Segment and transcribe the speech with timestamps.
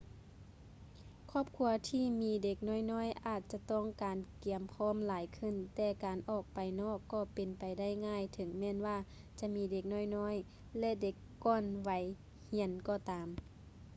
[1.31, 2.57] ຄອບຄົວທີ່ມີເດັກ
[2.91, 8.97] ນ້ອຍໆອາດຈະຕ້ອງການການກຽມພ້ອມຫຼາຍຂຶ້ນແຕ່ການອອກໄປນອກກໍເປັນໄປໄດ້ງ່າຍເຖິງແມ່ນວ່າ
[9.39, 9.85] ຈະມີເດັກ
[10.15, 11.89] ນ້ອຍໆ ແລະ ເດັກກ່ອນໄວ
[12.53, 13.27] ຮຽນກໍຕາມ